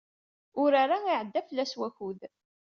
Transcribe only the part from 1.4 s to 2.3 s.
fell-as wakud.